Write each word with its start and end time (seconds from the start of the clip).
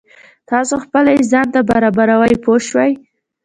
تاسو 0.49 0.73
خپله 0.83 1.09
یې 1.15 1.21
ځان 1.31 1.47
ته 1.53 1.59
برابروئ 1.69 2.33
پوه 2.43 2.59
شوې!. 2.67 2.91